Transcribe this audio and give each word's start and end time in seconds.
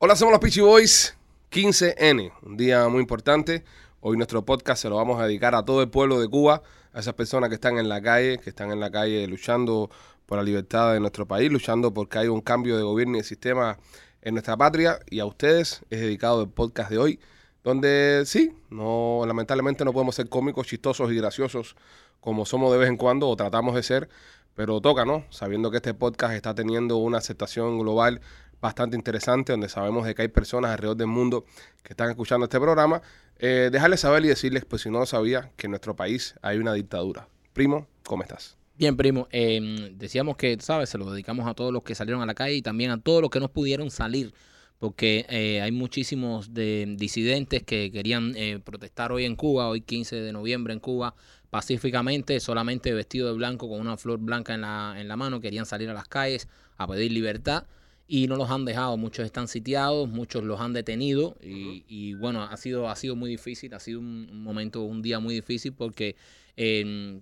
Hola, 0.00 0.14
somos 0.14 0.30
los 0.30 0.40
Peachy 0.40 0.60
Boys 0.60 1.16
15N, 1.50 2.32
un 2.42 2.56
día 2.56 2.86
muy 2.86 3.00
importante. 3.00 3.64
Hoy 4.00 4.16
nuestro 4.16 4.44
podcast 4.44 4.80
se 4.80 4.88
lo 4.88 4.94
vamos 4.94 5.20
a 5.20 5.26
dedicar 5.26 5.56
a 5.56 5.64
todo 5.64 5.82
el 5.82 5.88
pueblo 5.88 6.20
de 6.20 6.28
Cuba, 6.28 6.62
a 6.92 7.00
esas 7.00 7.14
personas 7.14 7.48
que 7.48 7.56
están 7.56 7.78
en 7.78 7.88
la 7.88 8.00
calle, 8.00 8.38
que 8.38 8.50
están 8.50 8.70
en 8.70 8.78
la 8.78 8.92
calle 8.92 9.26
luchando 9.26 9.90
por 10.24 10.38
la 10.38 10.44
libertad 10.44 10.92
de 10.92 11.00
nuestro 11.00 11.26
país, 11.26 11.50
luchando 11.50 11.92
porque 11.92 12.18
hay 12.18 12.28
un 12.28 12.42
cambio 12.42 12.76
de 12.76 12.84
gobierno 12.84 13.16
y 13.16 13.22
de 13.22 13.24
sistema 13.24 13.76
en 14.22 14.34
nuestra 14.34 14.56
patria. 14.56 15.00
Y 15.10 15.18
a 15.18 15.26
ustedes 15.26 15.80
es 15.90 15.98
dedicado 15.98 16.42
el 16.42 16.48
podcast 16.48 16.92
de 16.92 16.98
hoy, 16.98 17.20
donde 17.64 18.22
sí, 18.24 18.52
no, 18.70 19.24
lamentablemente 19.26 19.84
no 19.84 19.92
podemos 19.92 20.14
ser 20.14 20.28
cómicos, 20.28 20.68
chistosos 20.68 21.10
y 21.10 21.16
graciosos 21.16 21.74
como 22.20 22.46
somos 22.46 22.70
de 22.70 22.78
vez 22.78 22.88
en 22.88 22.98
cuando 22.98 23.28
o 23.28 23.34
tratamos 23.34 23.74
de 23.74 23.82
ser, 23.82 24.08
pero 24.54 24.80
toca, 24.80 25.04
¿no? 25.04 25.24
Sabiendo 25.30 25.72
que 25.72 25.78
este 25.78 25.92
podcast 25.92 26.34
está 26.34 26.54
teniendo 26.54 26.98
una 26.98 27.18
aceptación 27.18 27.80
global 27.80 28.20
bastante 28.60 28.96
interesante, 28.96 29.52
donde 29.52 29.68
sabemos 29.68 30.06
de 30.06 30.14
que 30.14 30.22
hay 30.22 30.28
personas 30.28 30.72
alrededor 30.72 30.96
del 30.96 31.06
mundo 31.06 31.44
que 31.82 31.92
están 31.92 32.10
escuchando 32.10 32.44
este 32.44 32.58
programa, 32.58 33.02
eh, 33.38 33.70
dejarles 33.72 34.00
saber 34.00 34.24
y 34.24 34.28
decirles, 34.28 34.64
pues 34.64 34.82
si 34.82 34.90
no 34.90 34.98
lo 34.98 35.06
sabía, 35.06 35.52
que 35.56 35.66
en 35.66 35.72
nuestro 35.72 35.94
país 35.94 36.34
hay 36.42 36.58
una 36.58 36.72
dictadura. 36.72 37.28
Primo, 37.52 37.86
¿cómo 38.04 38.22
estás? 38.22 38.58
Bien, 38.78 38.96
primo, 38.96 39.26
eh, 39.32 39.90
decíamos 39.96 40.36
que, 40.36 40.56
¿sabes? 40.60 40.88
Se 40.88 40.98
lo 40.98 41.10
dedicamos 41.10 41.48
a 41.48 41.54
todos 41.54 41.72
los 41.72 41.82
que 41.82 41.96
salieron 41.96 42.22
a 42.22 42.26
la 42.26 42.34
calle 42.34 42.54
y 42.54 42.62
también 42.62 42.92
a 42.92 43.00
todos 43.00 43.20
los 43.20 43.28
que 43.28 43.40
no 43.40 43.48
pudieron 43.48 43.90
salir, 43.90 44.32
porque 44.78 45.26
eh, 45.28 45.60
hay 45.60 45.72
muchísimos 45.72 46.54
de 46.54 46.94
disidentes 46.96 47.64
que 47.64 47.90
querían 47.90 48.34
eh, 48.36 48.60
protestar 48.64 49.10
hoy 49.10 49.24
en 49.24 49.34
Cuba, 49.34 49.66
hoy 49.68 49.80
15 49.80 50.14
de 50.20 50.32
noviembre 50.32 50.72
en 50.72 50.78
Cuba, 50.78 51.16
pacíficamente, 51.50 52.38
solamente 52.38 52.94
vestido 52.94 53.26
de 53.26 53.34
blanco 53.34 53.68
con 53.68 53.80
una 53.80 53.96
flor 53.96 54.20
blanca 54.20 54.54
en 54.54 54.60
la, 54.60 54.94
en 54.96 55.08
la 55.08 55.16
mano, 55.16 55.40
querían 55.40 55.66
salir 55.66 55.90
a 55.90 55.94
las 55.94 56.06
calles 56.06 56.46
a 56.76 56.86
pedir 56.86 57.10
libertad 57.10 57.64
y 58.08 58.26
no 58.26 58.36
los 58.36 58.50
han 58.50 58.64
dejado, 58.64 58.96
muchos 58.96 59.26
están 59.26 59.46
sitiados, 59.46 60.08
muchos 60.08 60.42
los 60.42 60.58
han 60.60 60.72
detenido 60.72 61.36
y, 61.42 61.84
y 61.86 62.14
bueno, 62.14 62.42
ha 62.42 62.56
sido, 62.56 62.88
ha 62.88 62.96
sido 62.96 63.14
muy 63.14 63.28
difícil, 63.30 63.74
ha 63.74 63.80
sido 63.80 64.00
un, 64.00 64.28
un 64.32 64.42
momento, 64.42 64.82
un 64.82 65.02
día 65.02 65.20
muy 65.20 65.34
difícil 65.34 65.74
porque 65.74 66.16
eh, 66.56 67.20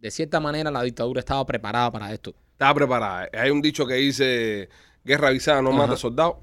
de 0.00 0.10
cierta 0.10 0.40
manera 0.40 0.70
la 0.70 0.82
dictadura 0.82 1.20
estaba 1.20 1.44
preparada 1.44 1.90
para 1.90 2.12
esto. 2.12 2.34
Estaba 2.52 2.74
preparada. 2.74 3.28
Hay 3.32 3.50
un 3.50 3.60
dicho 3.60 3.86
que 3.86 3.94
dice, 3.94 4.68
guerra 5.04 5.28
avisada 5.28 5.60
no 5.62 5.72
mata 5.72 5.96
soldados. 5.96 6.36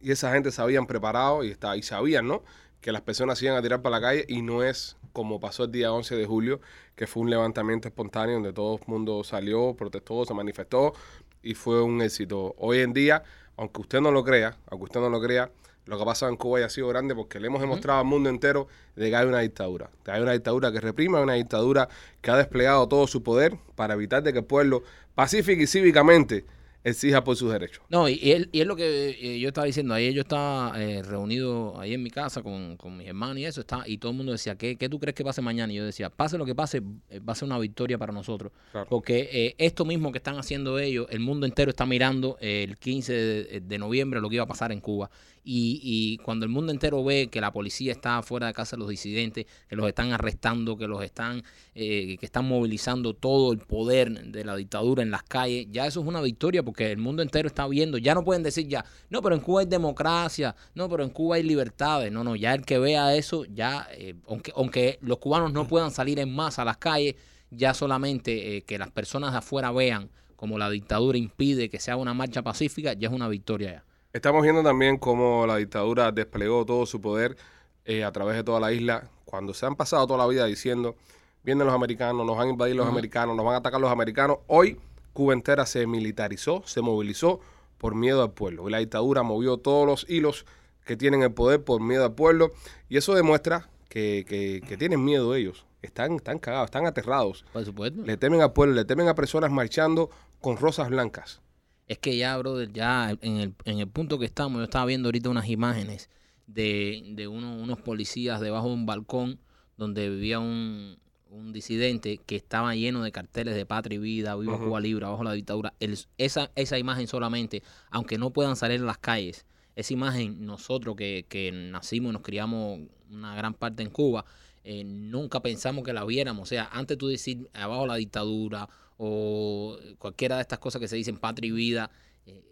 Y 0.00 0.10
esa 0.10 0.32
gente 0.32 0.52
se 0.52 0.60
habían 0.62 0.86
preparado 0.86 1.42
y, 1.42 1.50
está, 1.50 1.76
y 1.76 1.82
sabían, 1.82 2.26
¿no? 2.28 2.44
Que 2.80 2.92
las 2.92 3.02
personas 3.02 3.42
iban 3.42 3.56
a 3.56 3.62
tirar 3.62 3.82
para 3.82 3.96
la 3.96 4.06
calle 4.06 4.24
y 4.28 4.42
no 4.42 4.62
es 4.62 4.96
como 5.12 5.40
pasó 5.40 5.64
el 5.64 5.72
día 5.72 5.92
11 5.92 6.14
de 6.14 6.26
julio, 6.26 6.60
que 6.94 7.06
fue 7.06 7.22
un 7.22 7.30
levantamiento 7.30 7.88
espontáneo 7.88 8.34
donde 8.34 8.52
todo 8.52 8.76
el 8.76 8.82
mundo 8.86 9.24
salió, 9.24 9.74
protestó, 9.74 10.24
se 10.24 10.34
manifestó 10.34 10.92
y 11.42 11.54
fue 11.54 11.82
un 11.82 12.00
éxito. 12.02 12.54
Hoy 12.58 12.80
en 12.80 12.92
día, 12.92 13.22
aunque 13.56 13.80
usted 13.80 14.00
no 14.00 14.10
lo 14.10 14.24
crea, 14.24 14.56
aunque 14.68 14.84
usted 14.84 15.00
no 15.00 15.10
lo 15.10 15.20
crea, 15.20 15.50
lo 15.86 15.98
que 15.98 16.04
pasa 16.04 16.28
en 16.28 16.36
Cuba 16.36 16.60
ya 16.60 16.66
ha 16.66 16.70
sido 16.70 16.88
grande 16.88 17.14
porque 17.14 17.40
le 17.40 17.46
hemos 17.46 17.62
demostrado 17.62 18.00
al 18.00 18.04
mundo 18.04 18.28
entero 18.28 18.68
de 18.94 19.08
que 19.08 19.16
hay 19.16 19.26
una 19.26 19.40
dictadura. 19.40 19.88
Que 20.04 20.10
hay 20.10 20.20
una 20.20 20.32
dictadura 20.32 20.70
que 20.70 20.80
reprime, 20.80 21.16
hay 21.16 21.24
una 21.24 21.34
dictadura 21.34 21.88
que 22.20 22.30
ha 22.30 22.36
desplegado 22.36 22.86
todo 22.88 23.06
su 23.06 23.22
poder 23.22 23.56
para 23.74 23.94
evitar 23.94 24.22
de 24.22 24.32
que 24.32 24.40
el 24.40 24.44
pueblo 24.44 24.82
pacífico 25.14 25.62
y 25.62 25.66
cívicamente 25.66 26.44
exija 26.84 27.24
por 27.24 27.36
sus 27.36 27.52
derechos. 27.52 27.82
No, 27.88 28.08
y, 28.08 28.32
él, 28.32 28.48
y 28.52 28.60
es 28.60 28.66
lo 28.66 28.76
que 28.76 29.10
eh, 29.10 29.38
yo 29.38 29.48
estaba 29.48 29.66
diciendo, 29.66 29.94
ahí 29.94 30.12
yo 30.12 30.22
estaba 30.22 30.72
eh, 30.80 31.02
reunido 31.02 31.78
ahí 31.78 31.94
en 31.94 32.02
mi 32.02 32.10
casa 32.10 32.42
con, 32.42 32.76
con 32.76 32.96
mis 32.96 33.06
hermanos 33.06 33.38
y 33.38 33.44
eso, 33.44 33.60
está, 33.60 33.82
y 33.86 33.98
todo 33.98 34.12
el 34.12 34.16
mundo 34.16 34.32
decía, 34.32 34.56
¿qué, 34.56 34.76
¿qué 34.76 34.88
tú 34.88 34.98
crees 34.98 35.14
que 35.14 35.24
pase 35.24 35.42
mañana? 35.42 35.72
Y 35.72 35.76
yo 35.76 35.84
decía, 35.84 36.10
pase 36.10 36.38
lo 36.38 36.46
que 36.46 36.54
pase, 36.54 36.82
eh, 37.10 37.20
va 37.20 37.32
a 37.32 37.36
ser 37.36 37.46
una 37.46 37.58
victoria 37.58 37.98
para 37.98 38.12
nosotros. 38.12 38.52
Claro. 38.72 38.86
Porque 38.88 39.28
eh, 39.32 39.54
esto 39.58 39.84
mismo 39.84 40.12
que 40.12 40.18
están 40.18 40.38
haciendo 40.38 40.78
ellos, 40.78 41.06
el 41.10 41.20
mundo 41.20 41.46
entero 41.46 41.70
está 41.70 41.86
mirando 41.86 42.36
el 42.40 42.76
15 42.76 43.12
de, 43.12 43.60
de 43.60 43.78
noviembre 43.78 44.20
lo 44.20 44.28
que 44.28 44.36
iba 44.36 44.44
a 44.44 44.48
pasar 44.48 44.72
en 44.72 44.80
Cuba. 44.80 45.10
Y, 45.50 45.80
y 45.82 46.18
cuando 46.18 46.44
el 46.44 46.50
mundo 46.50 46.72
entero 46.72 47.02
ve 47.02 47.28
que 47.28 47.40
la 47.40 47.52
policía 47.52 47.90
está 47.92 48.20
fuera 48.22 48.48
de 48.48 48.52
casa 48.52 48.76
de 48.76 48.80
los 48.80 48.90
disidentes, 48.90 49.46
que 49.66 49.76
los 49.76 49.88
están 49.88 50.12
arrestando, 50.12 50.76
que 50.76 50.86
los 50.86 51.02
están, 51.02 51.42
eh, 51.74 52.18
que 52.18 52.26
están 52.26 52.44
movilizando 52.46 53.14
todo 53.14 53.52
el 53.52 53.58
poder 53.58 54.26
de 54.26 54.44
la 54.44 54.56
dictadura 54.56 55.02
en 55.02 55.10
las 55.10 55.22
calles, 55.22 55.66
ya 55.70 55.86
eso 55.86 56.02
es 56.02 56.06
una 56.06 56.20
victoria 56.20 56.62
porque 56.62 56.77
el 56.92 56.98
mundo 56.98 57.22
entero 57.22 57.48
está 57.48 57.66
viendo. 57.66 57.98
Ya 57.98 58.14
no 58.14 58.24
pueden 58.24 58.42
decir 58.42 58.66
ya, 58.68 58.84
no, 59.10 59.22
pero 59.22 59.34
en 59.34 59.40
Cuba 59.40 59.60
hay 59.60 59.66
democracia, 59.66 60.54
no, 60.74 60.88
pero 60.88 61.04
en 61.04 61.10
Cuba 61.10 61.36
hay 61.36 61.42
libertades. 61.42 62.12
No, 62.12 62.24
no, 62.24 62.36
ya 62.36 62.54
el 62.54 62.64
que 62.64 62.78
vea 62.78 63.14
eso, 63.14 63.44
ya, 63.44 63.86
eh, 63.92 64.14
aunque, 64.26 64.52
aunque 64.54 64.98
los 65.02 65.18
cubanos 65.18 65.52
no 65.52 65.66
puedan 65.66 65.90
salir 65.90 66.18
en 66.18 66.34
masa 66.34 66.62
a 66.62 66.64
las 66.64 66.76
calles, 66.76 67.14
ya 67.50 67.74
solamente 67.74 68.56
eh, 68.56 68.62
que 68.62 68.78
las 68.78 68.90
personas 68.90 69.32
de 69.32 69.38
afuera 69.38 69.72
vean 69.72 70.10
como 70.36 70.56
la 70.56 70.70
dictadura 70.70 71.18
impide 71.18 71.68
que 71.68 71.80
se 71.80 71.90
haga 71.90 72.00
una 72.00 72.14
marcha 72.14 72.42
pacífica, 72.42 72.92
ya 72.92 73.08
es 73.08 73.14
una 73.14 73.26
victoria 73.26 73.72
ya. 73.72 73.84
Estamos 74.12 74.42
viendo 74.42 74.62
también 74.62 74.96
cómo 74.96 75.46
la 75.46 75.56
dictadura 75.56 76.12
desplegó 76.12 76.64
todo 76.64 76.86
su 76.86 77.00
poder 77.00 77.36
eh, 77.84 78.04
a 78.04 78.12
través 78.12 78.36
de 78.36 78.44
toda 78.44 78.60
la 78.60 78.72
isla, 78.72 79.10
cuando 79.24 79.52
se 79.52 79.66
han 79.66 79.74
pasado 79.74 80.06
toda 80.06 80.18
la 80.18 80.26
vida 80.26 80.46
diciendo, 80.46 80.94
vienen 81.42 81.66
los 81.66 81.74
americanos, 81.74 82.24
nos 82.24 82.36
van 82.36 82.48
a 82.48 82.50
invadir 82.50 82.76
los 82.76 82.86
americanos, 82.86 83.36
nos 83.36 83.44
van 83.44 83.56
a 83.56 83.58
atacar 83.58 83.80
los 83.80 83.90
americanos. 83.90 84.38
Hoy 84.46 84.78
Cuba 85.18 85.32
entera 85.34 85.66
se 85.66 85.84
militarizó, 85.88 86.62
se 86.64 86.80
movilizó 86.80 87.40
por 87.76 87.96
miedo 87.96 88.22
al 88.22 88.30
pueblo. 88.34 88.68
Y 88.68 88.70
la 88.70 88.78
dictadura 88.78 89.24
movió 89.24 89.56
todos 89.56 89.84
los 89.84 90.08
hilos 90.08 90.46
que 90.86 90.96
tienen 90.96 91.22
el 91.24 91.32
poder 91.32 91.64
por 91.64 91.80
miedo 91.80 92.04
al 92.04 92.14
pueblo. 92.14 92.52
Y 92.88 92.98
eso 92.98 93.14
demuestra 93.16 93.68
que, 93.88 94.24
que- 94.28 94.60
que 94.64 94.76
tienen 94.76 95.04
miedo 95.04 95.34
ellos. 95.34 95.66
Están, 95.82 96.12
están 96.14 96.38
cagados, 96.38 96.66
están 96.66 96.86
aterrados. 96.86 97.44
Por 97.52 97.64
supuesto. 97.64 98.00
Le 98.04 98.16
temen 98.16 98.42
al 98.42 98.52
pueblo, 98.52 98.76
le 98.76 98.84
temen 98.84 99.08
a 99.08 99.16
personas 99.16 99.50
marchando 99.50 100.08
con 100.40 100.56
rosas 100.56 100.88
blancas. 100.88 101.40
Es 101.88 101.98
que 101.98 102.16
ya, 102.16 102.36
brother, 102.38 102.72
ya 102.72 103.10
en 103.20 103.38
el, 103.38 103.54
en 103.64 103.80
el 103.80 103.88
punto 103.88 104.20
que 104.20 104.24
estamos, 104.26 104.58
yo 104.60 104.64
estaba 104.64 104.84
viendo 104.86 105.08
ahorita 105.08 105.30
unas 105.30 105.48
imágenes 105.48 106.10
de, 106.46 107.02
de 107.16 107.26
uno- 107.26 107.56
unos 107.56 107.80
policías 107.80 108.40
debajo 108.40 108.68
de 108.68 108.74
un 108.74 108.86
balcón 108.86 109.40
donde 109.76 110.08
vivía 110.10 110.38
un, 110.38 110.96
un 111.30 111.52
disidente 111.52 112.18
que 112.24 112.36
estaba 112.36 112.74
lleno 112.74 113.02
de 113.02 113.12
carteles 113.12 113.54
de 113.54 113.66
patria 113.66 113.96
y 113.96 113.98
vida, 113.98 114.34
viva. 114.36 114.54
Cuba 114.66 114.80
libre, 114.80 115.04
abajo 115.06 115.24
la 115.24 115.32
dictadura. 115.32 115.74
El- 115.80 115.98
esa, 116.16 116.50
esa 116.56 116.78
imagen 116.78 117.06
solamente, 117.06 117.62
aunque 117.90 118.18
no 118.18 118.30
puedan 118.30 118.56
salir 118.56 118.80
a 118.80 118.84
las 118.84 118.98
calles, 118.98 119.44
esa 119.76 119.92
imagen, 119.92 120.44
nosotros 120.46 120.96
que, 120.96 121.26
que 121.28 121.52
nacimos 121.52 122.10
y 122.10 122.12
nos 122.14 122.22
criamos 122.22 122.80
una 123.10 123.34
gran 123.36 123.54
parte 123.54 123.82
en 123.82 123.90
Cuba, 123.90 124.24
eh, 124.64 124.84
nunca 124.84 125.40
pensamos 125.40 125.84
que 125.84 125.92
la 125.92 126.04
viéramos. 126.04 126.42
O 126.42 126.46
sea, 126.46 126.68
antes 126.72 126.98
tú 126.98 127.08
decir 127.08 127.48
abajo 127.54 127.86
la 127.86 127.94
dictadura 127.96 128.68
o 128.96 129.78
cualquiera 129.98 130.36
de 130.36 130.42
estas 130.42 130.58
cosas 130.58 130.80
que 130.80 130.88
se 130.88 130.96
dicen 130.96 131.16
patria 131.18 131.48
y 131.48 131.52
vida, 131.52 131.90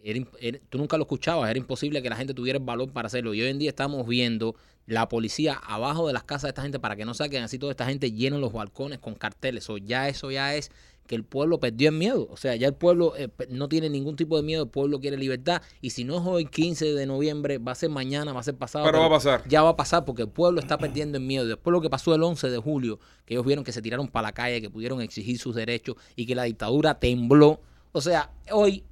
era 0.02 0.18
imp- 0.18 0.36
era- 0.40 0.58
tú 0.68 0.78
nunca 0.78 0.96
lo 0.96 1.04
escuchabas, 1.04 1.50
era 1.50 1.58
imposible 1.58 2.02
que 2.02 2.10
la 2.10 2.16
gente 2.16 2.34
tuviera 2.34 2.58
el 2.58 2.64
valor 2.64 2.92
para 2.92 3.06
hacerlo. 3.06 3.34
Y 3.34 3.42
hoy 3.42 3.48
en 3.48 3.58
día 3.58 3.70
estamos 3.70 4.06
viendo 4.06 4.54
la 4.86 5.08
policía 5.08 5.54
abajo 5.54 6.06
de 6.06 6.12
las 6.12 6.22
casas 6.24 6.42
de 6.44 6.48
esta 6.50 6.62
gente 6.62 6.78
para 6.78 6.94
que 6.96 7.04
no 7.04 7.14
saquen 7.14 7.42
así 7.42 7.58
toda 7.58 7.72
esta 7.72 7.86
gente 7.86 8.12
llena 8.12 8.38
los 8.38 8.52
balcones 8.52 8.98
con 9.00 9.14
carteles. 9.14 9.68
O 9.70 9.78
ya 9.78 10.08
eso 10.08 10.30
ya 10.30 10.54
es 10.54 10.70
que 11.08 11.14
el 11.14 11.22
pueblo 11.24 11.58
perdió 11.60 11.88
el 11.90 11.94
miedo. 11.96 12.26
O 12.30 12.36
sea, 12.36 12.54
ya 12.56 12.66
el 12.68 12.74
pueblo 12.74 13.14
eh, 13.16 13.28
no 13.48 13.68
tiene 13.68 13.88
ningún 13.88 14.16
tipo 14.16 14.36
de 14.36 14.42
miedo, 14.42 14.64
el 14.64 14.68
pueblo 14.70 15.00
quiere 15.00 15.16
libertad. 15.16 15.62
Y 15.80 15.90
si 15.90 16.02
no 16.04 16.16
es 16.18 16.22
hoy 16.24 16.46
15 16.46 16.94
de 16.94 17.06
noviembre, 17.06 17.58
va 17.58 17.72
a 17.72 17.74
ser 17.76 17.90
mañana, 17.90 18.32
va 18.32 18.40
a 18.40 18.42
ser 18.44 18.56
pasado. 18.56 18.84
Pero 18.84 18.98
va 19.00 19.06
a 19.06 19.10
pasar. 19.10 19.42
Ya 19.48 19.62
va 19.62 19.70
a 19.70 19.76
pasar 19.76 20.04
porque 20.04 20.22
el 20.22 20.28
pueblo 20.28 20.60
está 20.60 20.78
perdiendo 20.78 21.18
el 21.18 21.24
miedo. 21.24 21.46
Después 21.46 21.72
lo 21.72 21.80
que 21.80 21.90
pasó 21.90 22.14
el 22.14 22.22
11 22.22 22.48
de 22.50 22.58
julio, 22.58 22.98
que 23.24 23.34
ellos 23.34 23.46
vieron 23.46 23.64
que 23.64 23.72
se 23.72 23.82
tiraron 23.82 24.08
para 24.08 24.28
la 24.28 24.32
calle, 24.32 24.60
que 24.60 24.70
pudieron 24.70 25.00
exigir 25.00 25.38
sus 25.38 25.54
derechos 25.54 25.96
y 26.16 26.26
que 26.26 26.34
la 26.34 26.44
dictadura 26.44 26.98
tembló. 26.98 27.60
O 27.92 28.00
sea, 28.00 28.30
hoy 28.52 28.82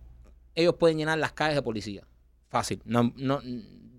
ellos 0.55 0.75
pueden 0.79 0.99
llenar 0.99 1.19
las 1.19 1.33
calles 1.33 1.57
de 1.57 1.63
policía. 1.63 2.07
Fácil. 2.49 2.81
No, 2.85 3.13
no, 3.17 3.41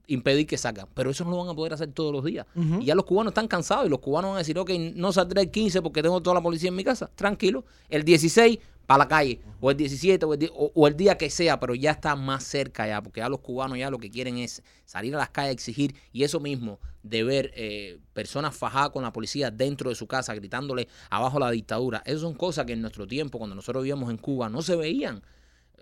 impedir 0.07 0.45
que 0.47 0.57
sacan. 0.57 0.87
Pero 0.93 1.09
eso 1.09 1.23
no 1.23 1.31
lo 1.31 1.37
van 1.37 1.49
a 1.49 1.53
poder 1.55 1.73
hacer 1.73 1.91
todos 1.91 2.11
los 2.13 2.23
días. 2.23 2.45
Y 2.81 2.85
ya 2.85 2.95
los 2.95 3.05
cubanos 3.05 3.31
están 3.31 3.47
cansados 3.47 3.85
y 3.87 3.89
los 3.89 3.99
cubanos 3.99 4.29
van 4.29 4.35
a 4.35 4.39
decir, 4.39 4.57
ok, 4.57 4.69
no 4.95 5.11
saldré 5.11 5.41
el 5.41 5.51
15 5.51 5.81
porque 5.81 6.01
tengo 6.03 6.21
toda 6.21 6.35
la 6.35 6.41
policía 6.41 6.69
en 6.69 6.75
mi 6.75 6.83
casa. 6.83 7.09
Tranquilo. 7.15 7.65
El 7.89 8.03
16 8.03 8.59
para 8.85 8.99
la 8.99 9.07
calle. 9.07 9.39
O 9.59 9.71
el 9.71 9.77
17 9.77 10.23
o 10.25 10.33
el, 10.33 10.39
di- 10.39 10.49
o- 10.53 10.71
o 10.75 10.87
el 10.87 10.95
día 10.95 11.17
que 11.17 11.29
sea, 11.31 11.59
pero 11.59 11.73
ya 11.73 11.89
está 11.91 12.15
más 12.15 12.43
cerca 12.43 12.87
ya. 12.87 13.01
Porque 13.01 13.19
ya 13.21 13.29
los 13.29 13.39
cubanos 13.39 13.79
ya 13.79 13.89
lo 13.89 13.97
que 13.97 14.11
quieren 14.11 14.37
es 14.37 14.61
salir 14.85 15.15
a 15.15 15.17
las 15.17 15.29
calles 15.31 15.49
a 15.49 15.53
exigir. 15.53 15.95
Y 16.13 16.23
eso 16.23 16.39
mismo 16.39 16.79
de 17.01 17.23
ver 17.23 17.51
eh, 17.55 17.97
personas 18.13 18.55
fajadas 18.55 18.91
con 18.91 19.01
la 19.01 19.11
policía 19.11 19.49
dentro 19.49 19.89
de 19.89 19.95
su 19.95 20.05
casa 20.07 20.35
gritándole 20.35 20.87
abajo 21.09 21.39
la 21.39 21.49
dictadura. 21.49 22.03
Esas 22.05 22.21
son 22.21 22.35
cosas 22.35 22.65
que 22.67 22.73
en 22.73 22.81
nuestro 22.81 23.07
tiempo, 23.07 23.39
cuando 23.39 23.55
nosotros 23.55 23.81
vivíamos 23.83 24.11
en 24.11 24.17
Cuba, 24.17 24.49
no 24.49 24.61
se 24.61 24.75
veían. 24.75 25.23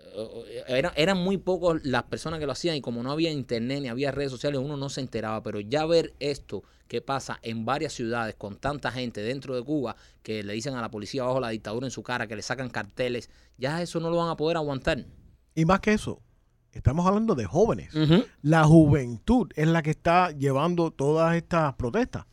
Eh, 0.06 0.64
era- 0.68 0.92
eran 0.96 1.18
muy 1.18 1.38
pocos 1.38 1.84
las 1.84 2.04
personas 2.04 2.38
que 2.40 2.46
lo 2.46 2.52
hacían 2.52 2.76
y 2.76 2.80
como 2.80 3.02
no 3.02 3.10
había 3.10 3.30
internet 3.30 3.80
ni 3.82 3.88
había 3.88 4.10
redes 4.12 4.30
sociales, 4.30 4.60
uno 4.60 4.76
no 4.76 4.88
se 4.88 5.00
enteraba. 5.00 5.42
Pero 5.42 5.60
ya 5.60 5.86
ver 5.86 6.12
esto 6.20 6.62
que 6.88 7.00
pasa 7.00 7.38
en 7.42 7.64
varias 7.64 7.92
ciudades 7.94 8.34
con 8.36 8.56
tanta 8.56 8.90
gente 8.92 9.22
dentro 9.22 9.54
de 9.56 9.62
Cuba 9.62 9.96
que 10.22 10.42
le 10.42 10.52
dicen 10.52 10.74
a 10.74 10.80
la 10.80 10.90
policía 10.90 11.24
bajo 11.24 11.40
la 11.40 11.48
dictadura 11.48 11.86
en 11.86 11.90
su 11.90 12.02
cara, 12.02 12.26
que 12.26 12.36
le 12.36 12.42
sacan 12.42 12.68
carteles, 12.70 13.30
ya 13.58 13.80
eso 13.82 14.00
no 14.00 14.10
lo 14.10 14.16
van 14.18 14.28
a 14.28 14.36
poder 14.36 14.56
aguantar. 14.58 15.04
Y 15.54 15.64
más 15.64 15.80
que 15.80 15.92
eso, 15.94 16.20
estamos 16.72 17.06
hablando 17.06 17.34
de 17.34 17.46
jóvenes. 17.46 17.94
La 18.42 18.64
juventud 18.64 19.48
es 19.56 19.66
la 19.68 19.82
que 19.82 19.90
está 19.90 20.30
llevando 20.32 20.90
todas 20.90 21.34
estas 21.36 21.74
protestas. 21.74 22.26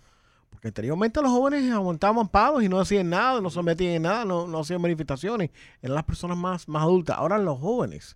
Porque 0.62 0.68
anteriormente 0.68 1.20
los 1.24 1.32
jóvenes 1.32 1.72
aguantaban 1.72 2.28
palos 2.28 2.62
y 2.62 2.70
no 2.70 2.80
hacían 2.80 3.10
nada, 3.10 3.42
no 3.42 3.50
se 3.50 3.64
metían 3.64 3.94
en 3.94 4.02
nada, 4.04 4.26
no, 4.26 4.46
no 4.46 4.60
hacían 4.60 4.80
manifestaciones. 4.80 5.50
Eran 5.82 5.96
las 5.96 6.04
personas 6.04 6.38
más, 6.38 6.68
más 6.68 6.84
adultas. 6.84 7.18
Ahora 7.18 7.40
los 7.40 7.58
jóvenes, 7.58 8.16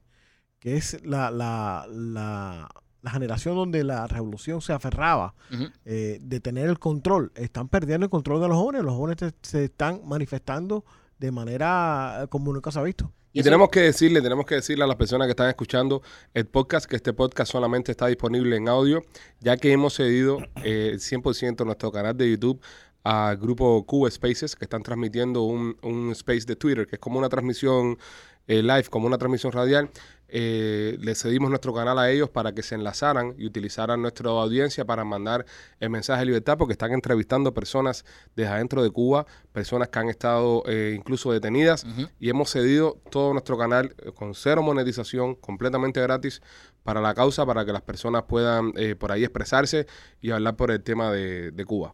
que 0.59 0.77
es 0.77 1.03
la, 1.03 1.31
la, 1.31 1.88
la, 1.89 2.69
la 3.01 3.09
generación 3.09 3.56
donde 3.56 3.83
la 3.83 4.06
revolución 4.06 4.62
se 4.62 4.74
aferraba 4.74 5.33
Ujú. 5.51 5.69
eh, 5.86 6.19
de 6.21 6.39
tener 6.39 6.69
el 6.69 6.77
control, 6.77 7.31
están 7.33 7.68
perdiendo 7.68 8.06
el 8.06 8.12
control 8.12 8.39
de 8.39 8.47
los 8.47 8.57
jóvenes. 8.57 8.83
Los 8.83 8.94
jóvenes 8.94 9.18
se, 9.18 9.33
se 9.42 9.63
están 9.63 10.01
manifestando 10.06 10.86
de 11.20 11.32
manera 11.32 12.24
eh, 12.24 12.28
como 12.28 12.54
nunca 12.54 12.72
se 12.72 12.80
ha 12.80 12.84
visto. 12.84 13.12
Y 13.38 13.44
tenemos 13.44 13.68
que 13.68 13.82
decirle, 13.82 14.22
tenemos 14.22 14.46
que 14.46 14.56
decirle 14.56 14.86
a 14.86 14.88
las 14.88 14.96
personas 14.96 15.28
que 15.28 15.32
están 15.32 15.50
escuchando 15.50 16.02
el 16.34 16.46
podcast 16.48 16.86
que 16.86 16.96
este 16.96 17.12
podcast 17.12 17.52
solamente 17.52 17.92
está 17.92 18.08
disponible 18.08 18.56
en 18.56 18.70
audio, 18.70 19.02
ya 19.42 19.58
que 19.58 19.74
hemos 19.74 19.96
cedido 19.96 20.38
eh, 20.64 20.92
el 20.94 21.00
100% 21.00 21.66
nuestro 21.66 21.92
canal 21.92 22.16
de 22.16 22.30
YouTube 22.30 22.62
al 23.04 23.36
grupo 23.36 23.86
Cuba 23.86 24.10
Spaces, 24.10 24.56
que 24.56 24.64
están 24.64 24.84
transmitiendo 24.84 25.44
un, 25.44 25.78
un 25.84 26.12
space 26.14 26.46
de 26.48 26.56
Twitter, 26.56 26.88
que 26.88 26.96
es 26.96 27.00
como 27.00 27.20
una 27.20 27.28
transmisión 27.28 27.98
eh, 28.47 28.62
live, 28.62 28.86
como 28.89 29.07
una 29.07 29.18
transmisión 29.18 29.51
radial. 29.51 29.89
Eh, 30.27 30.97
le 31.00 31.13
cedimos 31.13 31.50
nuestro 31.50 31.74
canal 31.74 32.00
a 32.00 32.09
ellos 32.09 32.30
para 32.30 32.51
que 32.51 32.63
se 32.63 32.75
enlazaran 32.75 33.36
y 33.38 33.45
utilizaran 33.45 34.01
nuestra 34.01 34.31
audiencia 34.31 34.83
para 34.83 35.06
mandar 35.06 35.45
el 35.80 35.92
mensaje 35.92 36.21
de 36.21 36.25
libertad, 36.25 36.57
porque 36.57 36.74
están 36.74 36.92
entrevistando 36.94 37.53
personas 37.53 38.06
desde 38.36 38.51
adentro 38.51 38.81
de 38.81 38.89
Cuba, 38.89 39.27
personas 39.51 39.89
que 39.89 40.00
han 40.00 40.09
estado 40.09 40.63
eh, 40.65 40.95
incluso 40.97 41.31
detenidas, 41.31 41.86
y 42.19 42.30
hemos 42.30 42.50
cedido 42.50 43.00
todo 43.12 43.33
nuestro 43.33 43.57
canal 43.57 43.95
eh, 44.00 44.12
con 44.13 44.33
cero 44.33 44.63
monetización, 44.63 45.36
completamente 45.36 46.01
gratis 46.01 46.42
para 46.83 47.01
la 47.01 47.13
causa, 47.13 47.45
para 47.45 47.63
que 47.63 47.71
las 47.71 47.83
personas 47.83 48.24
puedan 48.24 48.74
eh, 48.75 48.95
por 48.95 49.12
ahí 49.12 49.24
expresarse 49.24 49.86
y 50.21 50.31
hablar 50.31 50.56
por 50.56 50.71
el 50.71 50.81
tema 50.81 51.12
de, 51.12 51.51
de 51.51 51.65
Cuba. 51.65 51.94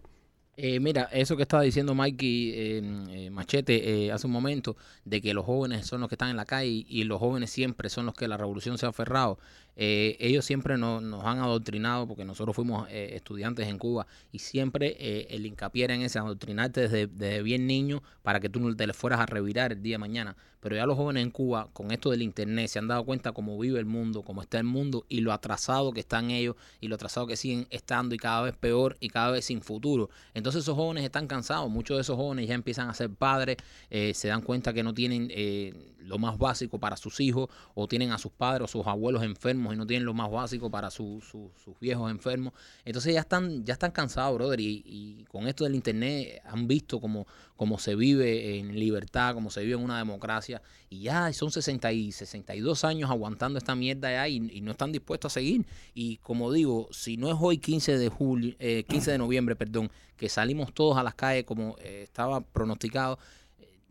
Eh, 0.57 0.79
mira, 0.79 1.03
eso 1.13 1.37
que 1.37 1.43
estaba 1.43 1.63
diciendo 1.63 1.95
Mikey 1.95 2.49
eh, 2.51 2.81
eh, 3.09 3.29
Machete 3.31 4.05
eh, 4.05 4.11
hace 4.11 4.27
un 4.27 4.33
momento, 4.33 4.75
de 5.05 5.21
que 5.21 5.33
los 5.33 5.45
jóvenes 5.45 5.87
son 5.87 6.01
los 6.01 6.09
que 6.09 6.15
están 6.15 6.29
en 6.29 6.35
la 6.37 6.45
calle 6.45 6.85
y 6.87 7.03
los 7.05 7.19
jóvenes 7.19 7.49
siempre 7.49 7.89
son 7.89 8.05
los 8.05 8.13
que 8.15 8.27
la 8.27 8.37
revolución 8.37 8.77
se 8.77 8.85
ha 8.85 8.89
aferrado. 8.89 9.39
eh, 9.77 10.17
ellos 10.19 10.43
siempre 10.45 10.77
nos, 10.77 11.01
nos 11.01 11.23
han 11.25 11.39
adoctrinado, 11.39 12.05
porque 12.07 12.25
nosotros 12.25 12.55
fuimos 12.55 12.87
eh, 12.89 13.11
estudiantes 13.15 13.67
en 13.69 13.77
Cuba, 13.79 14.05
y 14.31 14.39
siempre 14.39 14.97
eh, 14.99 15.27
el 15.31 15.45
hincapié 15.45 15.85
era 15.85 15.95
en 15.95 16.01
ese, 16.01 16.19
adoctrinarte 16.19 16.81
desde, 16.81 17.07
desde 17.07 17.41
bien 17.41 17.65
niño 17.65 18.03
para 18.21 18.39
que 18.41 18.49
tú 18.49 18.59
no 18.59 18.75
te 18.75 18.85
le 18.85 18.93
fueras 18.93 19.21
a 19.21 19.25
revirar 19.25 19.71
el 19.71 19.81
día 19.81 19.95
de 19.95 19.99
mañana. 19.99 20.35
Pero 20.59 20.75
ya 20.75 20.85
los 20.85 20.95
jóvenes 20.97 21.23
en 21.23 21.31
Cuba, 21.31 21.69
con 21.73 21.91
esto 21.91 22.11
del 22.11 22.21
internet, 22.21 22.67
se 22.67 22.77
han 22.77 22.87
dado 22.87 23.03
cuenta 23.03 23.31
cómo 23.31 23.57
vive 23.57 23.79
el 23.79 23.85
mundo, 23.85 24.21
cómo 24.21 24.41
está 24.43 24.59
el 24.59 24.63
mundo 24.65 25.05
y 25.09 25.21
lo 25.21 25.33
atrasado 25.33 25.91
que 25.91 26.01
están 26.01 26.29
ellos 26.29 26.55
y 26.79 26.87
lo 26.87 26.95
atrasado 26.95 27.25
que 27.25 27.35
siguen 27.35 27.65
estando 27.71 28.13
y 28.13 28.19
cada 28.19 28.41
vez 28.43 28.55
peor 28.55 28.95
y 28.99 29.09
cada 29.09 29.31
vez 29.31 29.45
sin 29.45 29.61
futuro. 29.61 30.09
Entonces 30.35 30.40
esos 30.49 30.75
jóvenes 30.75 31.03
están 31.03 31.27
cansados, 31.27 31.69
muchos 31.69 31.97
de 31.97 32.01
esos 32.01 32.15
jóvenes 32.15 32.47
ya 32.47 32.55
empiezan 32.55 32.89
a 32.89 32.93
ser 32.93 33.09
padres, 33.09 33.57
eh, 33.89 34.13
se 34.13 34.27
dan 34.27 34.41
cuenta 34.41 34.73
que 34.73 34.83
no 34.83 34.93
tienen 34.93 35.27
eh, 35.31 35.73
lo 36.03 36.17
más 36.17 36.37
básico 36.37 36.79
para 36.79 36.97
sus 36.97 37.19
hijos 37.19 37.49
o 37.75 37.87
tienen 37.87 38.11
a 38.11 38.17
sus 38.17 38.31
padres 38.31 38.65
o 38.65 38.67
sus 38.67 38.87
abuelos 38.87 39.23
enfermos 39.23 39.73
y 39.73 39.77
no 39.77 39.85
tienen 39.85 40.05
lo 40.05 40.13
más 40.13 40.29
básico 40.31 40.69
para 40.69 40.89
su- 40.91 41.21
su- 41.21 41.51
sus 41.63 41.79
viejos 41.79 42.09
enfermos. 42.11 42.53
Entonces 42.85 43.13
ya 43.13 43.21
están, 43.21 43.63
ya 43.63 43.73
están 43.73 43.91
cansados, 43.91 44.35
brother, 44.35 44.59
y, 44.59 44.83
y 44.85 45.25
con 45.25 45.47
esto 45.47 45.63
del 45.63 45.75
internet 45.75 46.41
han 46.45 46.67
visto 46.67 46.99
cómo, 46.99 47.25
cómo 47.55 47.77
se 47.79 47.95
vive 47.95 48.57
en 48.59 48.77
libertad, 48.79 49.33
cómo 49.33 49.49
se 49.51 49.61
vive 49.61 49.75
en 49.75 49.83
una 49.83 49.97
democracia 49.97 50.61
y 50.89 51.01
ya 51.01 51.31
son 51.33 51.51
60 51.51 51.91
y 51.93 52.11
62 52.11 52.83
años 52.83 53.09
aguantando 53.09 53.57
esta 53.59 53.75
mierda 53.75 54.11
ya 54.11 54.27
y, 54.27 54.37
y 54.51 54.61
no 54.61 54.71
están 54.71 54.91
dispuestos 54.91 55.31
a 55.31 55.35
seguir. 55.35 55.65
Y 55.93 56.17
como 56.17 56.51
digo, 56.51 56.87
si 56.91 57.17
no 57.17 57.29
es 57.29 57.35
hoy 57.39 57.57
15 57.59 57.97
de 57.97 58.09
julio, 58.09 58.55
eh, 58.59 58.83
15 58.87 59.11
de 59.11 59.17
noviembre, 59.17 59.55
perdón, 59.55 59.89
que 60.17 60.29
salimos 60.29 60.73
todos 60.73 60.97
a 60.97 61.03
las 61.03 61.15
calles 61.15 61.45
como 61.45 61.75
eh, 61.79 62.01
estaba 62.03 62.41
pronosticado, 62.41 63.17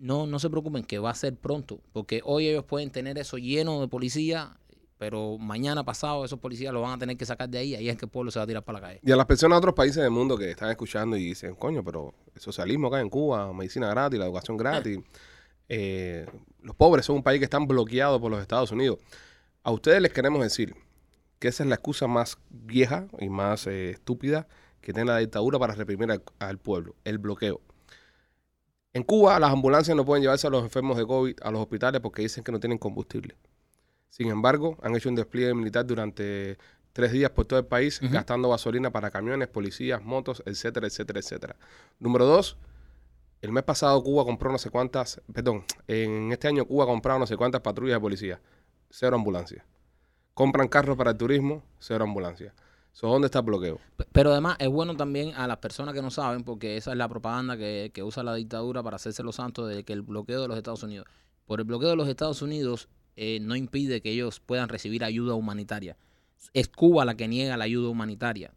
no, 0.01 0.27
no 0.27 0.39
se 0.39 0.51
preocupen 0.51 0.83
que 0.83 0.99
va 0.99 1.11
a 1.11 1.15
ser 1.15 1.37
pronto, 1.37 1.81
porque 1.93 2.23
hoy 2.25 2.49
ellos 2.49 2.65
pueden 2.65 2.91
tener 2.91 3.19
eso 3.19 3.37
lleno 3.37 3.81
de 3.81 3.89
policía, 3.89 4.57
pero 4.99 5.39
mañana 5.39 5.85
pasado 5.85 6.25
esos 6.25 6.39
policías 6.39 6.73
lo 6.73 6.81
van 6.81 6.93
a 6.93 6.99
tener 6.99 7.17
que 7.17 7.27
sacar 7.27 7.49
de 7.49 7.59
ahí, 7.59 7.75
ahí 7.75 7.89
es 7.89 7.97
que 7.97 8.07
el 8.07 8.11
pueblo 8.11 8.31
se 8.31 8.39
va 8.39 8.45
a 8.45 8.47
tirar 8.47 8.65
para 8.65 8.81
la 8.81 8.87
calle. 8.87 9.01
Y 9.05 9.13
a 9.13 9.17
las 9.17 9.27
personas 9.27 9.57
de 9.57 9.59
otros 9.59 9.75
países 9.75 10.03
del 10.03 10.11
mundo 10.11 10.37
que 10.37 10.51
están 10.51 10.71
escuchando 10.71 11.17
y 11.17 11.25
dicen, 11.25 11.55
coño, 11.55 11.85
pero 11.85 12.15
el 12.35 12.41
socialismo 12.41 12.89
acá 12.89 13.01
en 13.01 13.11
Cuba, 13.11 13.53
medicina 13.53 13.89
gratis, 13.91 14.19
la 14.19 14.25
educación 14.25 14.57
gratis, 14.57 14.99
eh, 15.69 16.27
los 16.63 16.75
pobres 16.75 17.05
son 17.05 17.17
un 17.17 17.23
país 17.23 17.39
que 17.39 17.45
están 17.45 17.67
bloqueados 17.67 18.21
por 18.21 18.31
los 18.31 18.41
Estados 18.41 18.73
Unidos. 18.73 18.99
A 19.63 19.71
ustedes 19.71 20.01
les 20.01 20.13
queremos 20.13 20.43
decir 20.43 20.75
que 21.39 21.49
esa 21.49 21.63
es 21.63 21.69
la 21.69 21.75
excusa 21.75 22.07
más 22.07 22.39
vieja 22.49 23.07
y 23.19 23.29
más 23.29 23.67
eh, 23.67 23.91
estúpida 23.91 24.49
que 24.81 24.95
tiene 24.95 25.11
la 25.11 25.19
dictadura 25.19 25.59
para 25.59 25.75
reprimir 25.75 26.11
al, 26.11 26.23
al 26.39 26.59
pueblo, 26.59 26.95
el 27.05 27.19
bloqueo. 27.19 27.61
En 28.93 29.05
Cuba 29.05 29.39
las 29.39 29.53
ambulancias 29.53 29.97
no 29.97 30.05
pueden 30.05 30.23
llevarse 30.23 30.47
a 30.47 30.51
los 30.51 30.65
enfermos 30.65 30.97
de 30.97 31.07
COVID 31.07 31.37
a 31.43 31.51
los 31.51 31.61
hospitales 31.61 32.01
porque 32.01 32.23
dicen 32.23 32.43
que 32.43 32.51
no 32.51 32.59
tienen 32.59 32.79
combustible. 32.79 33.37
Sin 34.09 34.29
embargo, 34.29 34.77
han 34.83 34.97
hecho 34.97 35.09
un 35.09 35.15
despliegue 35.15 35.55
militar 35.55 35.87
durante 35.87 36.59
tres 36.93 37.13
días 37.13 37.31
por 37.31 37.45
todo 37.45 37.61
el 37.61 37.67
país, 37.67 38.01
gastando 38.01 38.51
gasolina 38.51 38.91
para 38.91 39.11
camiones, 39.11 39.47
policías, 39.47 40.03
motos, 40.03 40.43
etcétera, 40.45 40.89
etcétera, 40.89 41.21
etcétera. 41.21 41.57
Número 42.01 42.27
dos, 42.27 42.57
el 43.41 43.53
mes 43.53 43.63
pasado 43.63 44.03
Cuba 44.03 44.25
compró 44.25 44.51
no 44.51 44.59
sé 44.59 44.71
cuántas, 44.71 45.21
perdón, 45.33 45.65
en 45.87 46.33
este 46.33 46.49
año 46.49 46.65
Cuba 46.65 46.85
ha 46.85 46.87
comprado 46.89 47.21
no 47.21 47.27
sé 47.27 47.37
cuántas 47.37 47.61
patrullas 47.61 47.97
de 47.97 48.01
policía, 48.01 48.41
cero 48.91 49.15
ambulancias. 49.15 49.65
Compran 50.35 50.69
carros 50.69 50.97
para 50.97 51.13
el 51.13 51.17
turismo, 51.17 51.63
cero 51.79 52.05
ambulancias. 52.05 52.53
So, 52.93 53.09
¿Dónde 53.09 53.27
está 53.27 53.39
el 53.39 53.45
bloqueo? 53.45 53.79
Pero 54.13 54.33
además 54.33 54.57
es 54.59 54.69
bueno 54.69 54.97
también 54.97 55.33
a 55.35 55.47
las 55.47 55.59
personas 55.59 55.95
que 55.95 56.03
no 56.03 56.11
saben, 56.11 56.43
porque 56.43 56.77
esa 56.77 56.91
es 56.93 56.99
la 56.99 57.09
propaganda 57.09 57.57
que, 57.57 57.91
que 57.95 58.03
usa 58.03 58.23
la 58.23 58.35
dictadura 58.35 58.83
para 58.83 58.97
hacerse 58.97 59.23
los 59.23 59.37
santos 59.37 59.69
de 59.69 59.85
que 59.85 59.93
el 59.93 60.03
bloqueo 60.03 60.43
de 60.43 60.49
los 60.49 60.57
Estados 60.57 60.83
Unidos. 60.83 61.07
Por 61.47 61.61
el 61.61 61.67
bloqueo 61.67 61.91
de 61.91 61.97
los 61.97 62.09
Estados 62.09 62.43
Unidos 62.43 62.89
eh, 63.17 63.39
no 63.41 63.57
impide 63.57 64.01
que 64.01 64.11
ellos 64.13 64.41
puedan 64.41 64.69
recibir 64.69 65.05
ayuda 65.05 65.35
humanitaria. 65.35 65.97
Es 66.55 66.69
Cuba 66.69 67.05
la 67.05 67.17
que 67.17 67.29
niega 67.29 67.57
la 67.57 67.65
ayuda 67.65 67.89
humanitaria. 67.89 68.55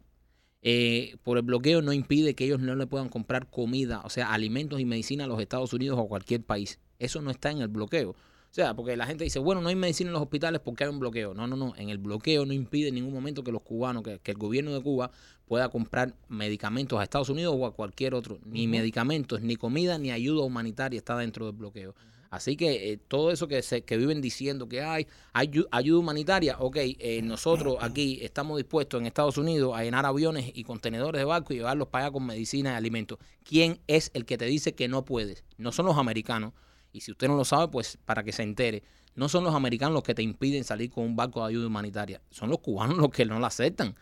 Eh, 0.62 1.16
por 1.22 1.36
el 1.36 1.42
bloqueo 1.42 1.82
no 1.82 1.92
impide 1.92 2.34
que 2.34 2.46
ellos 2.46 2.60
no 2.60 2.74
le 2.74 2.86
puedan 2.86 3.10
comprar 3.10 3.50
comida, 3.50 4.00
o 4.04 4.10
sea, 4.10 4.32
alimentos 4.32 4.80
y 4.80 4.86
medicina 4.86 5.24
a 5.24 5.26
los 5.26 5.40
Estados 5.40 5.74
Unidos 5.74 5.98
o 5.98 6.02
a 6.02 6.08
cualquier 6.08 6.42
país. 6.42 6.78
Eso 6.98 7.20
no 7.20 7.30
está 7.30 7.50
en 7.50 7.60
el 7.60 7.68
bloqueo. 7.68 8.16
O 8.54 8.56
sea, 8.56 8.72
porque 8.72 8.96
la 8.96 9.04
gente 9.04 9.24
dice, 9.24 9.40
bueno, 9.40 9.60
no 9.60 9.68
hay 9.68 9.74
medicina 9.74 10.10
en 10.10 10.12
los 10.12 10.22
hospitales 10.22 10.60
porque 10.64 10.84
hay 10.84 10.90
un 10.90 11.00
bloqueo. 11.00 11.34
No, 11.34 11.48
no, 11.48 11.56
no. 11.56 11.74
En 11.76 11.88
el 11.88 11.98
bloqueo 11.98 12.46
no 12.46 12.52
impide 12.52 12.86
en 12.86 12.94
ningún 12.94 13.12
momento 13.12 13.42
que 13.42 13.50
los 13.50 13.62
cubanos, 13.62 14.04
que, 14.04 14.20
que 14.20 14.30
el 14.30 14.38
gobierno 14.38 14.72
de 14.72 14.80
Cuba 14.80 15.10
pueda 15.44 15.68
comprar 15.70 16.14
medicamentos 16.28 17.00
a 17.00 17.02
Estados 17.02 17.28
Unidos 17.30 17.52
o 17.58 17.66
a 17.66 17.74
cualquier 17.74 18.14
otro. 18.14 18.38
Ni 18.46 18.68
medicamentos, 18.68 19.40
ni 19.40 19.56
comida, 19.56 19.98
ni 19.98 20.12
ayuda 20.12 20.44
humanitaria 20.44 20.96
está 20.96 21.16
dentro 21.16 21.46
del 21.46 21.56
bloqueo. 21.56 21.96
Así 22.30 22.56
que 22.56 22.92
eh, 22.92 22.96
todo 22.96 23.32
eso 23.32 23.48
que, 23.48 23.60
se, 23.60 23.82
que 23.82 23.96
viven 23.96 24.20
diciendo 24.20 24.68
que 24.68 24.82
hay, 24.82 25.08
hay 25.32 25.48
ayu- 25.48 25.66
ayuda 25.72 25.98
humanitaria, 25.98 26.56
ok, 26.60 26.76
eh, 26.78 27.22
nosotros 27.24 27.78
aquí 27.80 28.20
estamos 28.22 28.56
dispuestos 28.56 29.00
en 29.00 29.06
Estados 29.08 29.36
Unidos 29.36 29.72
a 29.76 29.82
llenar 29.82 30.06
aviones 30.06 30.52
y 30.54 30.62
contenedores 30.62 31.18
de 31.20 31.24
barco 31.24 31.52
y 31.52 31.56
llevarlos 31.56 31.88
para 31.88 32.04
allá 32.04 32.12
con 32.12 32.24
medicina 32.24 32.70
y 32.70 32.76
alimentos. 32.76 33.18
¿Quién 33.42 33.80
es 33.88 34.12
el 34.14 34.24
que 34.24 34.38
te 34.38 34.44
dice 34.44 34.76
que 34.76 34.86
no 34.86 35.04
puedes? 35.04 35.42
No 35.58 35.72
son 35.72 35.86
los 35.86 35.98
americanos. 35.98 36.52
Y 36.94 37.00
si 37.00 37.10
usted 37.10 37.26
no 37.28 37.36
lo 37.36 37.44
sabe, 37.44 37.68
pues 37.68 37.98
para 38.06 38.22
que 38.22 38.32
se 38.32 38.42
entere. 38.44 38.82
No 39.16 39.28
son 39.28 39.42
los 39.44 39.54
americanos 39.54 39.94
los 39.94 40.02
que 40.04 40.14
te 40.14 40.22
impiden 40.22 40.64
salir 40.64 40.90
con 40.90 41.04
un 41.04 41.16
barco 41.16 41.40
de 41.42 41.48
ayuda 41.48 41.66
humanitaria. 41.66 42.22
Son 42.30 42.48
los 42.48 42.60
cubanos 42.60 42.96
los 42.98 43.10
que 43.10 43.26
no 43.26 43.38
la 43.40 43.48
aceptan. 43.48 43.94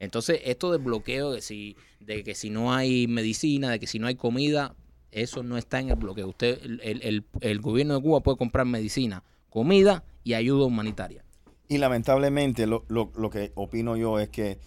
Entonces, 0.00 0.40
esto 0.44 0.72
del 0.72 0.82
bloqueo, 0.82 1.30
de, 1.32 1.42
si, 1.42 1.76
de 2.00 2.24
que 2.24 2.34
si 2.34 2.50
no 2.50 2.72
hay 2.74 3.06
medicina, 3.06 3.70
de 3.70 3.78
que 3.78 3.86
si 3.86 3.98
no 4.00 4.06
hay 4.08 4.16
comida, 4.16 4.74
eso 5.12 5.42
no 5.42 5.56
está 5.58 5.78
en 5.78 5.90
el 5.90 5.96
bloqueo. 5.96 6.28
Usted, 6.28 6.58
el, 6.64 6.80
el- 6.82 7.02
el- 7.02 7.24
el 7.40 7.60
gobierno 7.60 7.94
de 7.94 8.02
Cuba 8.02 8.20
puede 8.20 8.36
comprar 8.36 8.66
medicina, 8.66 9.22
comida 9.48 10.02
y 10.24 10.34
ayuda 10.34 10.64
humanitaria. 10.66 11.24
Y 11.68 11.78
lamentablemente 11.78 12.66
lo, 12.66 12.84
lo- 12.88 13.12
lo 13.16 13.30
que 13.30 13.52
opino 13.54 13.96
yo 13.96 14.18
es 14.18 14.28
que 14.28 14.58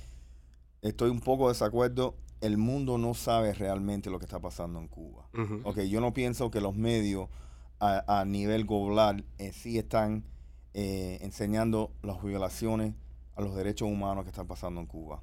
estoy 0.82 1.10
un 1.10 1.20
poco 1.20 1.48
de 1.48 1.54
desacuerdo. 1.54 2.16
El 2.42 2.58
mundo 2.58 2.98
no 2.98 3.14
sabe 3.14 3.54
realmente 3.54 4.10
lo 4.10 4.20
que 4.20 4.26
está 4.26 4.40
pasando 4.40 4.80
en 4.80 4.88
Cuba. 4.88 5.30
Ok, 5.64 5.80
yo 5.82 6.02
no 6.02 6.14
pienso 6.14 6.52
que 6.52 6.60
los 6.62 6.76
medios 6.76 7.30
a, 7.84 8.22
a 8.22 8.26
nivel 8.26 8.66
global 8.66 9.26
eh, 9.38 9.52
sí 9.52 9.78
están 9.78 10.24
eh, 10.74 11.20
enseñando 11.22 11.92
las 12.02 12.24
violaciones 12.24 12.96
a 13.36 13.42
los 13.42 13.56
derechos 13.56 13.90
humanos 13.90 14.24
que 14.24 14.30
están 14.30 14.48
pasando 14.48 14.80
en 14.80 14.88
Cuba, 14.88 15.22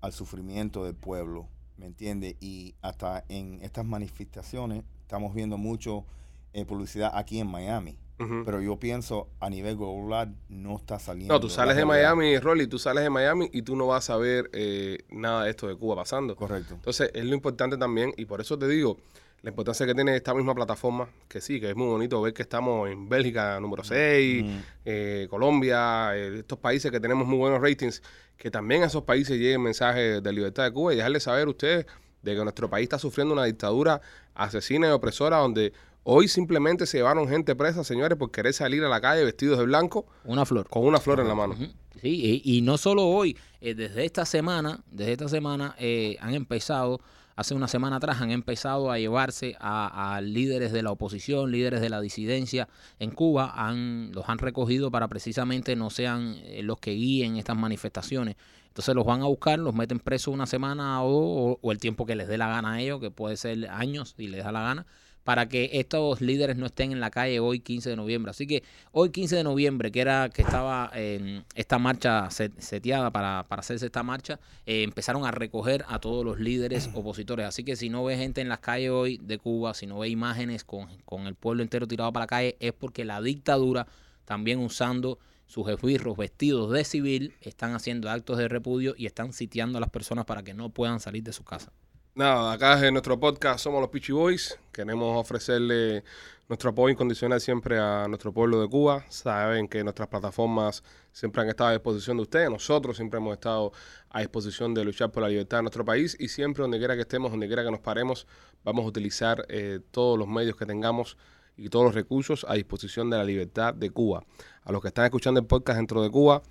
al 0.00 0.12
sufrimiento 0.12 0.84
del 0.84 0.94
pueblo, 0.94 1.48
¿me 1.76 1.86
entiende? 1.86 2.36
Y 2.40 2.74
hasta 2.82 3.24
en 3.28 3.60
estas 3.62 3.84
manifestaciones 3.84 4.84
estamos 5.02 5.34
viendo 5.34 5.58
mucho 5.58 6.04
eh, 6.52 6.64
publicidad 6.64 7.12
aquí 7.14 7.40
en 7.40 7.48
Miami. 7.48 7.98
Pero 8.44 8.60
yo 8.60 8.80
pienso 8.80 9.28
a 9.38 9.48
nivel 9.48 9.76
global 9.76 10.34
no 10.48 10.76
está 10.76 10.98
saliendo. 10.98 11.32
No, 11.32 11.38
tú 11.38 11.48
sales 11.48 11.76
de. 11.76 11.84
Miami, 11.84 12.36
Rolly, 12.40 12.66
tú 12.66 12.76
sales 12.76 13.04
de 13.04 13.10
Miami 13.10 13.48
y 13.52 13.62
tú 13.62 13.76
no 13.76 13.86
vas 13.86 14.10
a 14.10 14.16
ver 14.16 14.50
eh, 14.52 15.04
nada 15.08 15.44
de 15.44 15.50
esto 15.50 15.68
de 15.68 15.76
Cuba 15.76 15.94
pasando. 15.94 16.34
Correcto. 16.34 16.74
Entonces, 16.74 17.12
es 17.14 17.24
lo 17.24 17.36
importante 17.36 17.76
también, 17.76 18.12
y 18.16 18.24
por 18.24 18.40
eso 18.40 18.58
te 18.58 18.66
digo, 18.66 18.96
la 19.42 19.50
importancia 19.50 19.86
que 19.86 19.94
tiene 19.94 20.16
esta 20.16 20.34
misma 20.34 20.54
plataforma, 20.54 21.08
que 21.28 21.40
sí, 21.40 21.60
que 21.60 21.70
es 21.70 21.76
muy 21.76 21.86
bonito 21.86 22.20
ver 22.20 22.34
que 22.34 22.42
estamos 22.42 22.88
en 22.90 23.08
Bélgica 23.08 23.58
número 23.60 23.84
6, 23.84 24.44
Mm. 24.44 24.58
eh, 24.84 25.26
Colombia, 25.30 26.16
eh, 26.16 26.38
estos 26.40 26.58
países 26.58 26.90
que 26.90 26.98
tenemos 27.00 27.26
muy 27.26 27.38
buenos 27.38 27.60
ratings, 27.60 28.02
que 28.36 28.50
también 28.50 28.82
a 28.82 28.86
esos 28.86 29.04
países 29.04 29.38
lleguen 29.38 29.62
mensajes 29.62 30.22
de 30.22 30.32
libertad 30.32 30.64
de 30.64 30.72
Cuba 30.72 30.92
y 30.92 30.96
dejarles 30.96 31.22
saber 31.22 31.46
a 31.46 31.50
ustedes 31.50 31.86
de 32.22 32.34
que 32.34 32.42
nuestro 32.42 32.68
país 32.68 32.84
está 32.84 32.98
sufriendo 32.98 33.32
una 33.32 33.44
dictadura 33.44 34.00
asesina 34.34 34.88
y 34.88 34.90
opresora 34.90 35.38
donde 35.38 35.72
Hoy 36.10 36.26
simplemente 36.26 36.86
se 36.86 36.96
llevaron 36.96 37.28
gente 37.28 37.54
presa, 37.54 37.84
señores, 37.84 38.16
por 38.16 38.30
querer 38.30 38.54
salir 38.54 38.82
a 38.82 38.88
la 38.88 38.98
calle 38.98 39.24
vestidos 39.24 39.58
de 39.58 39.66
blanco 39.66 40.06
Una 40.24 40.46
flor. 40.46 40.66
con 40.66 40.86
una 40.86 40.98
flor 41.00 41.20
en 41.20 41.28
la 41.28 41.34
mano. 41.34 41.54
Sí, 42.00 42.42
y, 42.44 42.56
y 42.56 42.62
no 42.62 42.78
solo 42.78 43.04
hoy, 43.04 43.36
eh, 43.60 43.74
desde 43.74 44.06
esta 44.06 44.24
semana, 44.24 44.80
desde 44.90 45.12
esta 45.12 45.28
semana 45.28 45.74
eh, 45.78 46.16
han 46.20 46.32
empezado, 46.32 47.02
hace 47.38 47.54
una 47.54 47.68
semana 47.68 47.96
atrás 47.96 48.20
han 48.20 48.30
empezado 48.32 48.90
a 48.90 48.98
llevarse 48.98 49.56
a, 49.60 50.20
líderes 50.22 50.72
de 50.72 50.82
la 50.82 50.90
oposición, 50.90 51.50
líderes 51.52 51.80
de 51.80 51.88
la 51.88 52.00
disidencia 52.00 52.68
en 52.98 53.12
Cuba, 53.12 53.52
han, 53.54 54.10
los 54.12 54.28
han 54.28 54.38
recogido 54.38 54.90
para 54.90 55.06
precisamente 55.06 55.76
no 55.76 55.88
sean 55.90 56.34
eh, 56.44 56.62
los 56.64 56.78
que 56.80 56.90
guíen 56.92 57.36
estas 57.36 57.56
manifestaciones. 57.56 58.36
Entonces 58.66 58.94
los 58.94 59.06
van 59.06 59.22
a 59.22 59.26
buscar, 59.26 59.58
los 59.58 59.74
meten 59.74 60.00
presos 60.00 60.34
una 60.34 60.46
semana 60.46 61.02
o, 61.02 61.52
o- 61.52 61.58
o 61.62 61.72
el 61.72 61.78
tiempo 61.78 62.06
que 62.06 62.16
les 62.16 62.26
dé 62.28 62.38
la 62.38 62.48
gana 62.48 62.74
a 62.74 62.80
ellos, 62.80 63.00
que 63.00 63.10
puede 63.10 63.36
ser 63.36 63.68
años 63.70 64.14
si 64.16 64.26
les 64.28 64.42
da 64.44 64.50
la 64.52 64.62
gana, 64.62 64.86
para 65.28 65.46
que 65.46 65.68
estos 65.74 66.22
líderes 66.22 66.56
no 66.56 66.64
estén 66.64 66.90
en 66.90 67.00
la 67.00 67.10
calle 67.10 67.38
hoy 67.38 67.60
15 67.60 67.90
de 67.90 67.96
noviembre. 67.96 68.30
Así 68.30 68.46
que 68.46 68.62
hoy 68.92 69.10
15 69.10 69.36
de 69.36 69.44
noviembre, 69.44 69.92
que 69.92 70.00
era 70.00 70.30
que 70.30 70.40
estaba 70.40 70.90
en 70.94 71.44
esta 71.54 71.78
marcha 71.78 72.30
set- 72.30 72.58
seteada 72.58 73.10
para, 73.10 73.44
para 73.46 73.60
hacerse 73.60 73.84
esta 73.84 74.02
marcha, 74.02 74.40
eh, 74.64 74.84
empezaron 74.84 75.26
a 75.26 75.30
recoger 75.30 75.84
a 75.86 75.98
todos 75.98 76.24
los 76.24 76.40
líderes 76.40 76.88
opositores. 76.94 77.44
Así 77.44 77.62
que 77.62 77.76
si 77.76 77.90
no 77.90 78.02
ve 78.04 78.16
gente 78.16 78.40
en 78.40 78.48
las 78.48 78.60
calles 78.60 78.88
hoy 78.88 79.18
de 79.18 79.36
Cuba, 79.36 79.74
si 79.74 79.86
no 79.86 79.98
ve 79.98 80.08
imágenes 80.08 80.64
con, 80.64 80.86
con 81.04 81.26
el 81.26 81.34
pueblo 81.34 81.62
entero 81.62 81.86
tirado 81.86 82.10
para 82.10 82.22
la 82.22 82.28
calle, 82.28 82.56
es 82.58 82.72
porque 82.72 83.04
la 83.04 83.20
dictadura, 83.20 83.86
también 84.24 84.60
usando 84.60 85.18
sus 85.46 85.68
esbirros 85.68 86.16
vestidos 86.16 86.70
de 86.72 86.84
civil, 86.84 87.34
están 87.42 87.74
haciendo 87.74 88.08
actos 88.08 88.38
de 88.38 88.48
repudio 88.48 88.94
y 88.96 89.04
están 89.04 89.34
sitiando 89.34 89.76
a 89.76 89.82
las 89.82 89.90
personas 89.90 90.24
para 90.24 90.42
que 90.42 90.54
no 90.54 90.70
puedan 90.70 91.00
salir 91.00 91.22
de 91.22 91.34
su 91.34 91.44
casa. 91.44 91.70
Nada, 92.18 92.52
acá 92.52 92.84
en 92.84 92.94
nuestro 92.94 93.16
podcast 93.20 93.60
somos 93.60 93.80
los 93.80 93.90
Peachy 93.90 94.10
Boys. 94.10 94.58
Queremos 94.72 95.16
ofrecerle 95.16 96.02
nuestro 96.48 96.70
apoyo 96.70 96.92
incondicional 96.92 97.40
siempre 97.40 97.78
a 97.78 98.08
nuestro 98.08 98.32
pueblo 98.32 98.60
de 98.60 98.68
Cuba. 98.68 99.04
Saben 99.08 99.68
que 99.68 99.84
nuestras 99.84 100.08
plataformas 100.08 100.82
siempre 101.12 101.42
han 101.42 101.48
estado 101.48 101.70
a 101.70 101.72
disposición 101.74 102.16
de 102.16 102.24
ustedes. 102.24 102.50
Nosotros 102.50 102.96
siempre 102.96 103.18
hemos 103.18 103.34
estado 103.34 103.70
a 104.10 104.18
disposición 104.18 104.74
de 104.74 104.84
luchar 104.84 105.12
por 105.12 105.22
la 105.22 105.28
libertad 105.28 105.58
de 105.58 105.62
nuestro 105.62 105.84
país 105.84 106.16
y 106.18 106.26
siempre 106.26 106.62
donde 106.62 106.78
quiera 106.78 106.96
que 106.96 107.02
estemos, 107.02 107.30
donde 107.30 107.46
quiera 107.46 107.62
que 107.62 107.70
nos 107.70 107.78
paremos, 107.78 108.26
vamos 108.64 108.84
a 108.84 108.88
utilizar 108.88 109.46
eh, 109.48 109.78
todos 109.92 110.18
los 110.18 110.26
medios 110.26 110.56
que 110.56 110.66
tengamos 110.66 111.16
y 111.56 111.68
todos 111.68 111.84
los 111.84 111.94
recursos 111.94 112.44
a 112.48 112.54
disposición 112.54 113.10
de 113.10 113.18
la 113.18 113.22
libertad 113.22 113.74
de 113.74 113.90
Cuba. 113.90 114.24
A 114.64 114.72
los 114.72 114.82
que 114.82 114.88
están 114.88 115.04
escuchando 115.04 115.38
el 115.38 115.46
podcast 115.46 115.76
dentro 115.76 116.02
de 116.02 116.10
Cuba, 116.10 116.42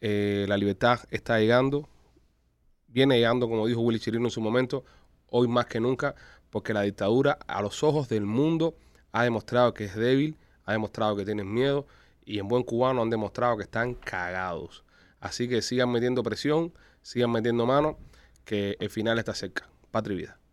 eh, 0.00 0.44
la 0.48 0.56
libertad 0.56 0.98
está 1.12 1.38
llegando, 1.38 1.88
viene 2.88 3.14
llegando, 3.14 3.48
como 3.48 3.64
dijo 3.68 3.80
Willy 3.80 4.00
Chirino 4.00 4.24
en 4.24 4.30
su 4.32 4.40
momento, 4.40 4.84
hoy 5.36 5.48
más 5.48 5.66
que 5.66 5.80
nunca, 5.80 6.14
porque 6.50 6.72
la 6.72 6.82
dictadura 6.82 7.38
a 7.48 7.60
los 7.60 7.82
ojos 7.82 8.08
del 8.08 8.24
mundo 8.24 8.76
ha 9.10 9.24
demostrado 9.24 9.74
que 9.74 9.84
es 9.84 9.96
débil, 9.96 10.38
ha 10.64 10.72
demostrado 10.72 11.16
que 11.16 11.24
tienen 11.24 11.52
miedo 11.52 11.88
y 12.24 12.38
en 12.38 12.46
buen 12.46 12.62
cubano 12.62 13.02
han 13.02 13.10
demostrado 13.10 13.56
que 13.56 13.64
están 13.64 13.94
cagados. 13.94 14.84
Así 15.18 15.48
que 15.48 15.60
sigan 15.60 15.90
metiendo 15.90 16.22
presión, 16.22 16.72
sigan 17.02 17.32
metiendo 17.32 17.66
mano, 17.66 17.98
que 18.44 18.76
el 18.78 18.90
final 18.90 19.18
está 19.18 19.34
cerca. 19.34 19.68
Patria 19.90 20.16
vida. 20.16 20.43